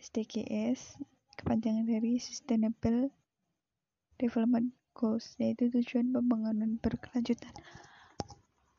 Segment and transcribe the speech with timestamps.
[0.00, 0.96] SDGs
[1.36, 3.12] kepanjangan dari Sustainable
[4.16, 7.52] Development Goals yaitu tujuan pembangunan berkelanjutan.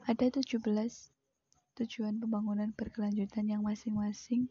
[0.10, 0.66] Ada 17
[1.78, 4.50] tujuan pembangunan berkelanjutan yang masing-masing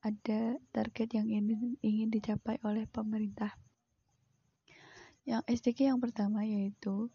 [0.00, 3.52] ada target yang ingin, ingin dicapai oleh pemerintah.
[5.28, 7.12] Yang SDG yang pertama yaitu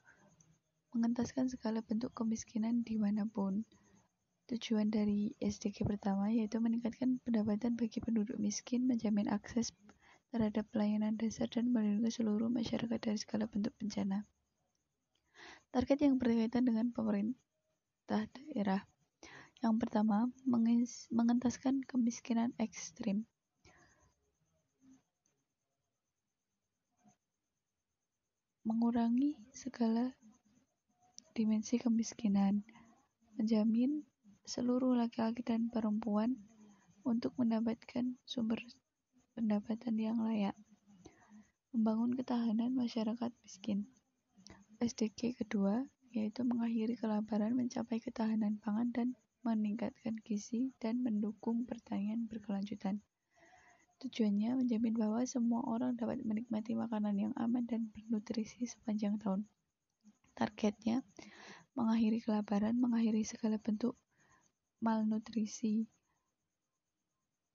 [0.94, 3.66] mengentaskan segala bentuk kemiskinan di mana pun
[4.50, 9.70] Tujuan dari SDG pertama yaitu meningkatkan pendapatan bagi penduduk miskin, menjamin akses
[10.34, 14.26] terhadap pelayanan dasar dan melindungi seluruh masyarakat dari segala bentuk bencana.
[15.70, 18.90] Target yang berkaitan dengan pemerintah daerah.
[19.62, 20.26] Yang pertama,
[21.14, 23.30] mengentaskan kemiskinan ekstrim.
[28.66, 30.10] Mengurangi segala
[31.38, 32.66] dimensi kemiskinan.
[33.38, 34.10] Menjamin
[34.50, 36.34] seluruh laki-laki dan perempuan
[37.06, 38.58] untuk mendapatkan sumber
[39.38, 40.58] pendapatan yang layak.
[41.70, 43.86] Membangun ketahanan masyarakat miskin.
[44.82, 49.08] SDG kedua yaitu mengakhiri kelaparan, mencapai ketahanan pangan dan
[49.46, 53.06] meningkatkan gizi dan mendukung pertanian berkelanjutan.
[54.02, 59.46] Tujuannya menjamin bahwa semua orang dapat menikmati makanan yang aman dan bernutrisi sepanjang tahun.
[60.34, 61.06] Targetnya
[61.78, 63.94] mengakhiri kelaparan, mengakhiri segala bentuk
[64.80, 65.88] malnutrisi,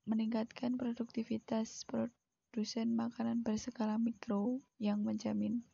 [0.05, 5.64] meningkatkan produktivitas produsen makanan berskala mikro yang menjamin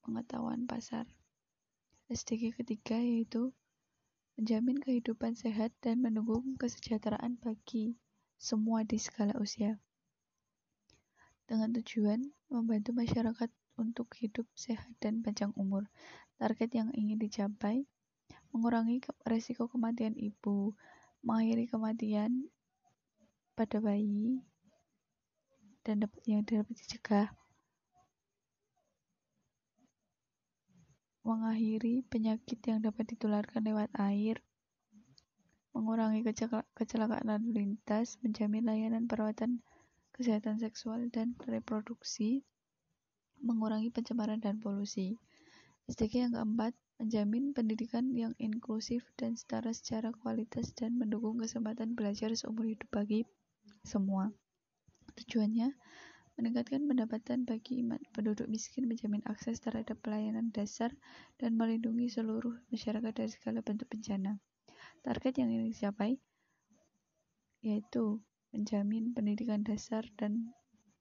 [0.00, 1.04] pengetahuan pasar.
[2.08, 3.52] SDG ketiga yaitu
[4.36, 7.96] menjamin kehidupan sehat dan mendukung kesejahteraan bagi
[8.40, 9.80] semua di skala usia.
[11.44, 15.88] Dengan tujuan membantu masyarakat untuk hidup sehat dan panjang umur.
[16.40, 17.86] Target yang ingin dicapai
[18.54, 20.76] mengurangi resiko kematian ibu,
[21.26, 22.48] mengakhiri kematian
[23.58, 24.44] pada bayi
[25.84, 27.28] dan dapat yang dapat dicegah,
[31.24, 34.44] mengakhiri penyakit yang dapat ditularkan lewat air,
[35.72, 36.20] mengurangi
[36.76, 39.64] kecelakaan lalu lintas, menjamin layanan perawatan
[40.14, 42.46] kesehatan seksual dan reproduksi,
[43.42, 45.18] mengurangi pencemaran dan polusi.
[45.90, 52.30] SDG yang keempat, menjamin pendidikan yang inklusif dan setara secara kualitas dan mendukung kesempatan belajar
[52.38, 53.26] seumur hidup bagi
[53.82, 54.30] semua.
[55.18, 55.74] Tujuannya
[56.34, 60.90] meningkatkan pendapatan bagi penduduk miskin, menjamin akses terhadap pelayanan dasar,
[61.38, 64.42] dan melindungi seluruh masyarakat dari segala bentuk bencana.
[65.06, 66.18] Target yang ingin dicapai
[67.64, 68.20] yaitu
[68.52, 70.52] menjamin pendidikan dasar dan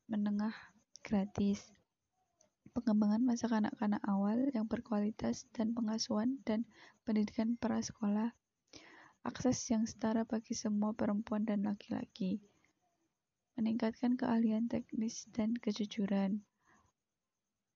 [0.08, 0.56] menengah
[1.04, 1.60] gratis
[2.74, 6.66] pengembangan masa kanak-kanak awal yang berkualitas dan pengasuhan dan
[7.06, 8.34] pendidikan prasekolah,
[9.22, 12.42] akses yang setara bagi semua perempuan dan laki-laki,
[13.54, 16.42] meningkatkan keahlian teknis dan kejujuran,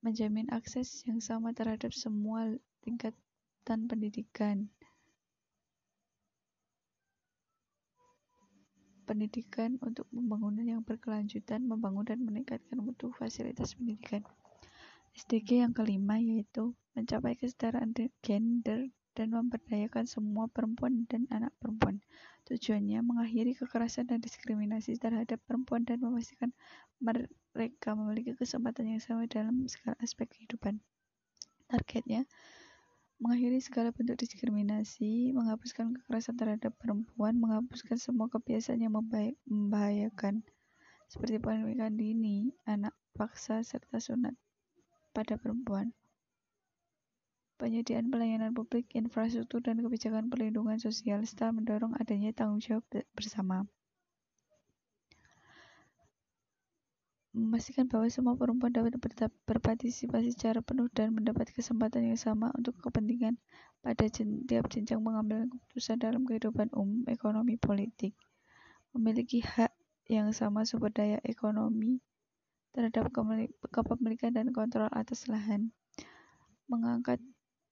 [0.01, 4.65] menjamin akses yang sama terhadap semua tingkatan pendidikan,
[9.05, 14.25] pendidikan untuk pembangunan yang berkelanjutan, membangun dan meningkatkan mutu fasilitas pendidikan.
[15.17, 17.89] SDG yang kelima yaitu mencapai kesetaraan
[18.21, 22.05] gender dan memperdayakan semua perempuan dan anak perempuan.
[22.45, 26.53] Tujuannya mengakhiri kekerasan dan diskriminasi terhadap perempuan dan memastikan
[27.01, 30.85] mereka memiliki kesempatan yang sama dalam segala aspek kehidupan.
[31.65, 32.29] Targetnya
[33.17, 40.45] mengakhiri segala bentuk diskriminasi, menghapuskan kekerasan terhadap perempuan, menghapuskan semua kebiasaan yang membahayakan
[41.09, 44.37] seperti pernikahan dini, anak paksa, serta sunat
[45.17, 45.97] pada perempuan.
[47.57, 52.85] Penyediaan pelayanan publik, infrastruktur, dan kebijakan perlindungan sosial serta mendorong adanya tanggung jawab
[53.17, 53.65] bersama.
[57.33, 58.93] Memastikan bahwa semua perempuan dapat
[59.49, 63.41] berpartisipasi secara penuh dan mendapat kesempatan yang sama untuk kepentingan
[63.81, 68.13] pada setiap jenjang pengambilan keputusan dalam kehidupan umum, ekonomi, politik.
[68.93, 69.73] Memiliki hak
[70.09, 72.01] yang sama sumber daya ekonomi,
[72.77, 73.09] terhadap
[73.73, 75.73] kepemilikan dan kontrol atas lahan,
[76.69, 77.17] mengangkat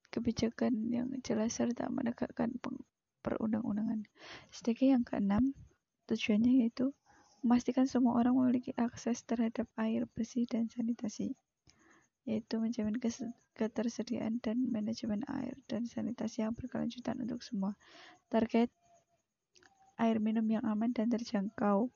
[0.10, 2.57] kebijakan yang jelas serta menegakkan
[3.22, 4.02] perundang-undangan.
[4.50, 5.54] SDG yang keenam,
[6.10, 6.90] tujuannya yaitu
[7.46, 11.38] memastikan semua orang memiliki akses terhadap air bersih dan sanitasi,
[12.25, 12.98] yaitu menjamin
[13.54, 17.78] ketersediaan dan manajemen air dan sanitasi yang berkelanjutan untuk semua.
[18.34, 18.74] Target
[20.01, 21.94] air minum yang aman dan terjangkau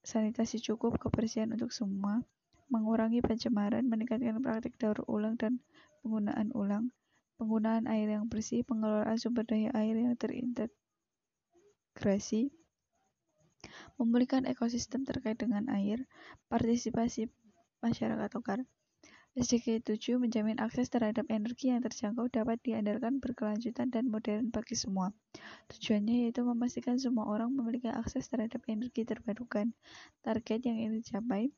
[0.00, 2.24] sanitasi cukup, kebersihan untuk semua,
[2.70, 5.60] mengurangi pencemaran, meningkatkan praktik daur ulang dan
[6.00, 6.94] penggunaan ulang,
[7.36, 12.48] penggunaan air yang bersih, pengelolaan sumber daya air yang terintegrasi,
[14.00, 16.08] memulihkan ekosistem terkait dengan air,
[16.48, 17.28] partisipasi
[17.84, 18.64] masyarakat lokal.
[19.38, 25.14] SDG 7 menjamin akses terhadap energi yang terjangkau dapat diandalkan berkelanjutan dan modern bagi semua.
[25.70, 29.70] Tujuannya yaitu memastikan semua orang memiliki akses terhadap energi terbarukan.
[30.26, 31.54] Target yang ingin dicapai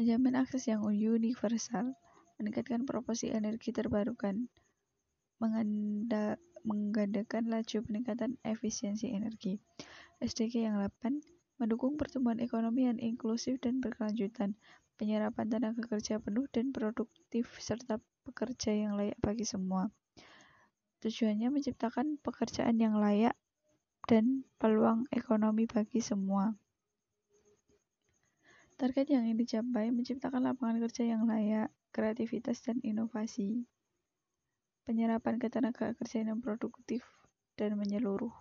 [0.00, 1.92] menjamin akses yang universal,
[2.40, 4.48] meningkatkan proporsi energi terbarukan,
[6.64, 9.60] menggandakan laju peningkatan efisiensi energi.
[10.24, 14.56] SDG yang 8 mendukung pertumbuhan ekonomi yang inklusif dan berkelanjutan,
[15.00, 17.96] penyerapan tenaga kerja penuh dan produktif, serta
[18.28, 19.88] pekerja yang layak bagi semua.
[21.00, 23.32] Tujuannya menciptakan pekerjaan yang layak
[24.04, 26.52] dan peluang ekonomi bagi semua.
[28.76, 33.64] Target yang ingin dicapai menciptakan lapangan kerja yang layak, kreativitas dan inovasi,
[34.84, 37.08] penyerapan ketenaga kerjaan yang produktif
[37.56, 38.32] dan menyeluruh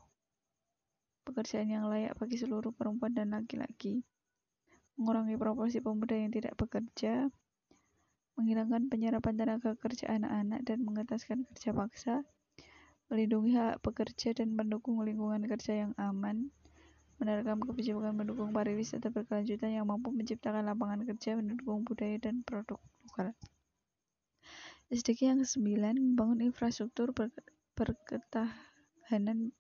[1.24, 4.04] pekerjaan yang layak bagi seluruh perempuan dan laki-laki,
[5.00, 7.32] mengurangi proporsi pemuda yang tidak bekerja,
[8.36, 12.16] menghilangkan penyerapan tenaga kerja anak-anak dan mengetaskan kerja paksa,
[13.08, 16.52] melindungi hak pekerja dan mendukung lingkungan kerja yang aman,
[17.16, 23.32] menerapkan kebijakan mendukung pariwisata berkelanjutan yang mampu menciptakan lapangan kerja, mendukung budaya dan produk lokal.
[24.92, 27.16] SDG yang ke-9 membangun infrastruktur
[27.78, 29.56] berketahanan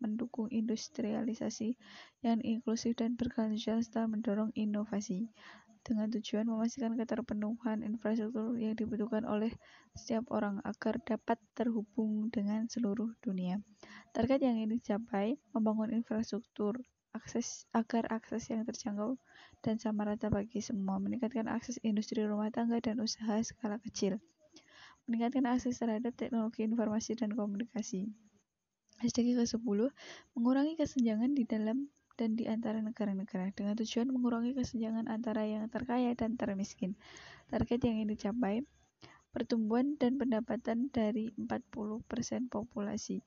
[0.00, 1.76] mendukung industrialisasi
[2.24, 5.28] yang inklusif dan berkelanjutan serta mendorong inovasi
[5.80, 9.52] dengan tujuan memastikan keterpenuhan infrastruktur yang dibutuhkan oleh
[9.96, 13.60] setiap orang agar dapat terhubung dengan seluruh dunia.
[14.12, 16.76] Target yang ini dicapai membangun infrastruktur
[17.10, 19.18] akses agar akses yang terjangkau
[19.66, 24.22] dan sama rata bagi semua, meningkatkan akses industri rumah tangga dan usaha skala kecil,
[25.10, 28.06] meningkatkan akses terhadap teknologi informasi dan komunikasi.
[29.00, 29.88] SDG ke-10
[30.36, 31.88] mengurangi kesenjangan di dalam
[32.20, 36.92] dan di antara negara-negara dengan tujuan mengurangi kesenjangan antara yang terkaya dan termiskin.
[37.48, 38.54] Target yang ingin dicapai
[39.32, 43.24] pertumbuhan dan pendapatan dari 40% populasi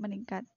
[0.00, 0.48] meningkat.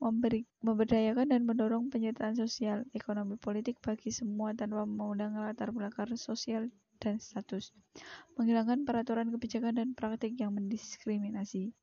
[0.00, 6.72] Memberi, memberdayakan dan mendorong penyertaan sosial, ekonomi politik bagi semua tanpa memandang latar belakang sosial
[6.98, 7.70] dan status.
[8.34, 11.76] Menghilangkan peraturan kebijakan dan praktik yang mendiskriminasi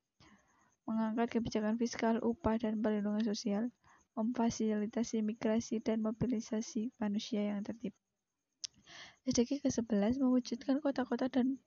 [0.87, 3.67] mengangkat kebijakan fiskal, upah, dan perlindungan sosial,
[4.15, 7.93] memfasilitasi migrasi dan mobilisasi manusia yang tertib.
[9.27, 11.59] SDG ke-11 mewujudkan kota-kota dan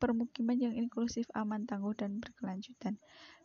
[0.00, 2.96] permukiman yang inklusif, aman, tangguh, dan berkelanjutan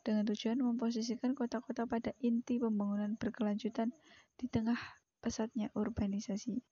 [0.07, 3.91] dengan tujuan memposisikan kota-kota pada inti pembangunan berkelanjutan
[4.39, 4.79] di tengah
[5.19, 6.63] pesatnya urbanisasi.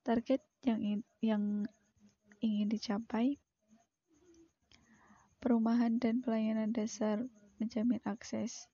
[0.00, 1.68] Target yang, yang
[2.40, 3.36] ingin dicapai
[5.44, 7.28] perumahan dan pelayanan dasar
[7.62, 8.66] menjamin akses,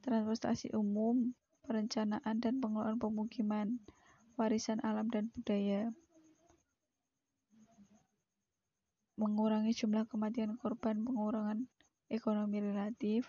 [0.00, 1.36] transportasi umum,
[1.68, 3.76] perencanaan dan pengelolaan pemukiman,
[4.40, 5.92] warisan alam dan budaya,
[9.20, 11.68] mengurangi jumlah kematian korban pengurangan
[12.12, 13.28] ekonomi relatif,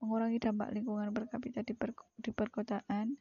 [0.00, 3.16] mengurangi dampak lingkungan per kapita di, per, di perkotaan,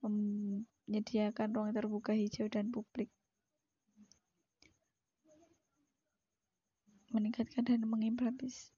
[0.00, 3.12] menyediakan ruang terbuka hijau dan publik.
[7.10, 7.82] Meningkatkan dan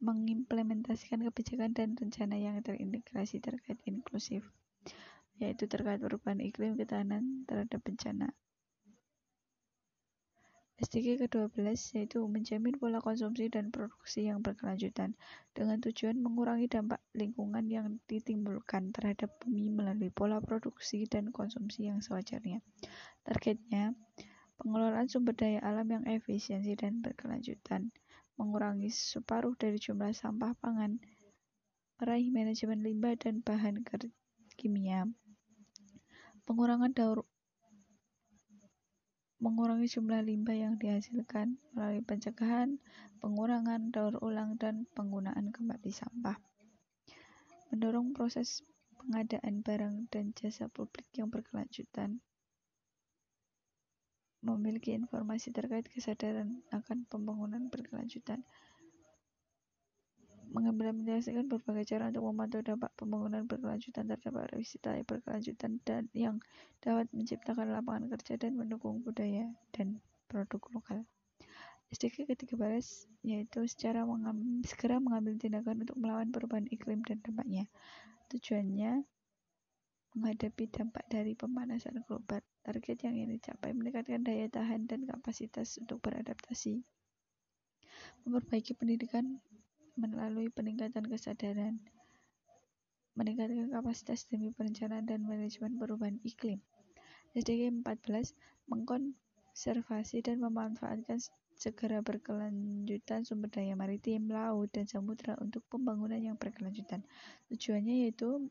[0.01, 4.45] mengimplementasikan kebijakan dan rencana yang terintegrasi terkait inklusif,
[5.37, 8.33] yaitu terkait perubahan iklim ketahanan terhadap bencana.
[10.83, 15.15] SDG ke-12 yaitu menjamin pola konsumsi dan produksi yang berkelanjutan
[15.55, 22.03] dengan tujuan mengurangi dampak lingkungan yang ditimbulkan terhadap bumi melalui pola produksi dan konsumsi yang
[22.03, 22.59] sewajarnya.
[23.23, 23.95] Targetnya,
[24.59, 27.95] pengelolaan sumber daya alam yang efisiensi dan berkelanjutan,
[28.41, 30.97] mengurangi separuh dari jumlah sampah pangan,
[32.01, 33.85] meraih manajemen limbah dan bahan
[34.57, 35.07] kimia,
[36.49, 37.25] pengurangan daur
[39.43, 42.79] mengurangi jumlah limbah yang dihasilkan melalui pencegahan,
[43.19, 46.39] pengurangan daur ulang dan penggunaan kembali sampah.
[47.75, 48.63] Mendorong proses
[48.95, 52.23] pengadaan barang dan jasa publik yang berkelanjutan
[54.43, 58.43] memiliki informasi terkait kesadaran akan pembangunan berkelanjutan,
[60.53, 66.37] mengimplementasikan berbagai cara untuk memantau dampak pembangunan berkelanjutan terhadap pariwisata berkelanjutan dan yang
[66.85, 70.99] dapat menciptakan lapangan kerja dan mendukung budaya dan produk lokal.
[71.93, 77.69] SDG ketiga baris yaitu secara mengambil, segera mengambil tindakan untuk melawan perubahan iklim dan dampaknya.
[78.33, 79.05] Tujuannya
[80.13, 82.45] menghadapi dampak dari pemanasan global.
[82.63, 86.85] Target yang ingin dicapai meningkatkan daya tahan dan kapasitas untuk beradaptasi,
[88.23, 89.43] memperbaiki pendidikan
[89.99, 91.83] melalui peningkatan kesadaran,
[93.19, 96.63] meningkatkan kapasitas demi perencanaan dan manajemen perubahan iklim.
[97.35, 98.37] SDG 14
[98.69, 101.19] mengkonservasi dan memanfaatkan
[101.57, 107.05] segera berkelanjutan sumber daya maritim, laut, dan samudera untuk pembangunan yang berkelanjutan.
[107.53, 108.49] Tujuannya yaitu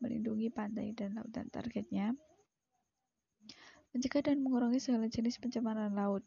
[0.00, 1.46] melindungi pantai dan lautan.
[1.52, 2.16] Targetnya
[3.90, 6.22] mencegah dan mengurangi segala jenis pencemaran laut,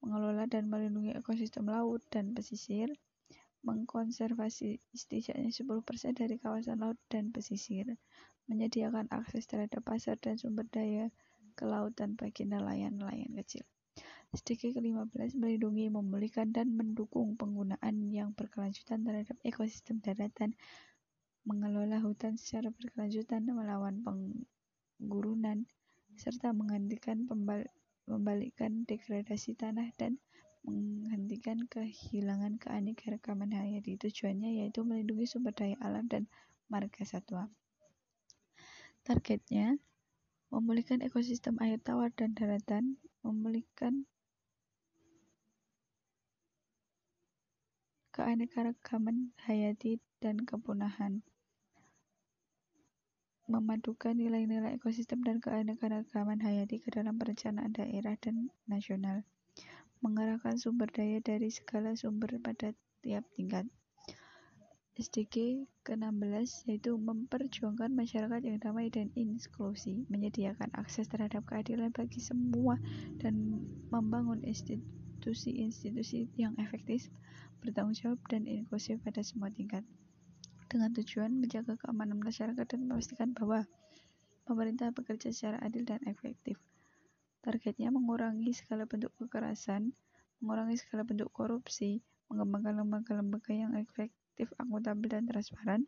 [0.00, 2.88] mengelola dan melindungi ekosistem laut dan pesisir,
[3.62, 7.84] mengkonservasi setidaknya 10% dari kawasan laut dan pesisir,
[8.48, 11.12] menyediakan akses terhadap pasar dan sumber daya
[11.52, 13.62] ke lautan bagi nelayan-nelayan kecil.
[14.32, 20.56] SDG ke-15 melindungi, memulihkan, dan mendukung penggunaan yang berkelanjutan terhadap ekosistem daratan,
[21.42, 25.66] mengelola hutan secara berkelanjutan, melawan penggurunan,
[26.14, 27.26] serta menghentikan
[28.06, 30.22] membalikkan degradasi tanah dan
[30.62, 33.98] menghentikan kehilangan keanekaragaman hayati.
[33.98, 36.30] Tujuannya yaitu melindungi sumber daya alam dan
[36.70, 37.50] marga satwa.
[39.02, 39.82] Targetnya
[40.54, 44.06] memulihkan ekosistem air tawar dan daratan, memulihkan
[48.14, 51.24] keanekaragaman hayati dan kepunahan,
[53.50, 59.26] memadukan nilai-nilai ekosistem dan keanekaragaman hayati ke dalam perencanaan daerah dan nasional,
[59.98, 62.70] mengarahkan sumber daya dari segala sumber pada
[63.02, 63.66] tiap tingkat.
[64.92, 72.76] SDG ke-16 yaitu memperjuangkan masyarakat yang damai dan inklusi, menyediakan akses terhadap keadilan bagi semua
[73.16, 77.08] dan membangun institusi-institusi yang efektif,
[77.64, 79.80] bertanggung jawab, dan inklusif pada semua tingkat,
[80.72, 83.68] dengan tujuan menjaga keamanan masyarakat dan memastikan bahwa
[84.48, 86.56] pemerintah bekerja secara adil dan efektif.
[87.44, 89.92] Targetnya mengurangi segala bentuk kekerasan,
[90.40, 92.00] mengurangi segala bentuk korupsi,
[92.32, 95.84] mengembangkan lembaga-lembaga yang efektif, akuntabel, dan transparan,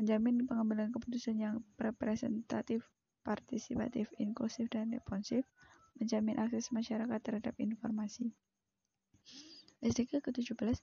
[0.00, 2.88] menjamin pengambilan keputusan yang representatif,
[3.20, 5.44] partisipatif, inklusif, dan responsif,
[6.00, 8.32] menjamin akses masyarakat terhadap informasi.
[9.84, 10.80] SDG ke-17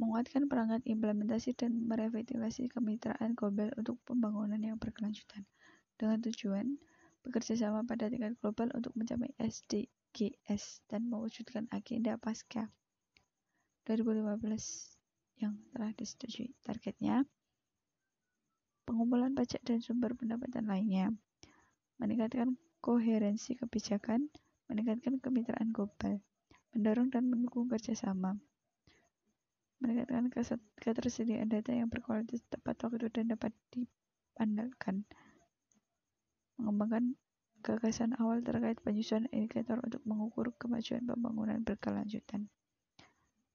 [0.00, 5.44] menguatkan perangkat implementasi dan merevitalisasi kemitraan global untuk pembangunan yang berkelanjutan
[6.00, 6.80] dengan tujuan
[7.22, 12.72] bekerja sama pada tingkat global untuk mencapai SDGs dan mewujudkan agenda pasca
[13.86, 14.38] 2015
[15.38, 16.54] yang telah disetujui.
[16.62, 17.26] Targetnya
[18.86, 21.10] pengumpulan pajak dan sumber pendapatan lainnya,
[22.02, 24.26] meningkatkan koherensi kebijakan,
[24.66, 26.18] meningkatkan kemitraan global,
[26.74, 28.38] mendorong dan mendukung kerjasama,
[29.82, 30.30] meningkatkan
[30.78, 35.02] ketersediaan data yang berkualitas tepat waktu dan dapat dipandangkan,
[36.62, 37.18] mengembangkan
[37.66, 42.46] gagasan awal terkait penyusunan indikator untuk mengukur kemajuan pembangunan berkelanjutan.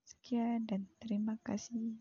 [0.03, 1.95] Sekian dan terima kasih.